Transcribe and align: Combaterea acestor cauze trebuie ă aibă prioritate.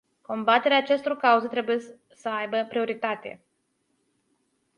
Combaterea 0.23 0.77
acestor 0.77 1.17
cauze 1.17 1.47
trebuie 1.47 1.99
ă 2.25 2.29
aibă 2.29 2.65
prioritate. 2.69 3.43